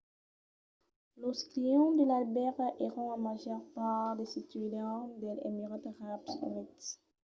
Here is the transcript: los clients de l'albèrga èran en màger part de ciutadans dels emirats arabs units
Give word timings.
los 1.21 1.39
clients 1.51 1.93
de 1.97 2.03
l'albèrga 2.09 2.67
èran 2.87 3.07
en 3.15 3.19
màger 3.27 3.59
part 3.75 4.13
de 4.19 4.25
ciutadans 4.33 5.13
dels 5.21 5.43
emirats 5.49 5.87
arabs 6.05 6.31
units 6.49 6.85